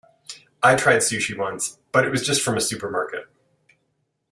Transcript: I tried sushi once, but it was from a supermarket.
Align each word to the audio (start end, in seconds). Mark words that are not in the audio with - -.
I 0.63 0.73
tried 0.77 1.01
sushi 1.01 1.37
once, 1.37 1.77
but 1.91 2.05
it 2.05 2.09
was 2.09 2.39
from 2.39 2.57
a 2.57 2.59
supermarket. 2.61 3.29